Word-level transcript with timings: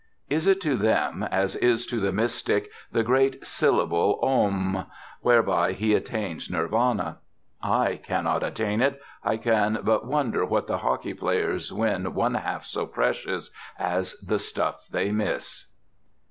Is 0.31 0.47
it 0.47 0.59
to 0.61 0.77
them 0.77 1.21
as 1.29 1.55
is 1.57 1.85
to 1.85 1.99
the 1.99 2.11
mystic 2.11 2.71
"the 2.91 3.03
great 3.03 3.45
syllable 3.45 4.17
Om" 4.23 4.87
whereby 5.21 5.73
he 5.73 5.93
attains 5.93 6.49
Nirvana? 6.49 7.19
I 7.61 7.97
cannot 8.01 8.41
attain 8.41 8.81
it; 8.81 8.99
I 9.23 9.37
can 9.37 9.81
but 9.83 10.07
wonder 10.07 10.43
what 10.43 10.65
the 10.65 10.79
hockey 10.79 11.13
players 11.13 11.71
win 11.71 12.15
one 12.15 12.33
half 12.33 12.65
so 12.65 12.87
precious 12.87 13.51
as 13.77 14.15
the 14.15 14.39
stuff 14.39 14.87
they 14.87 15.11
miss. 15.11 15.67